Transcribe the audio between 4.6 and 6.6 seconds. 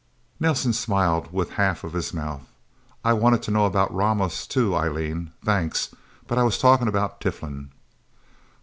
Eileen. Thanks. But I was